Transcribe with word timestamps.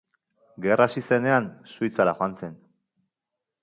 Gerra 0.65 0.87
hasi 0.89 1.03
zenean, 1.11 1.51
Suitzara 1.77 2.19
joan 2.21 2.37
zen. 2.43 2.61